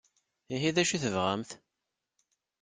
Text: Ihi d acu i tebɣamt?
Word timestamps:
Ihi 0.53 0.69
d 0.75 0.77
acu 0.81 0.93
i 0.95 0.97
tebɣamt? 1.03 1.49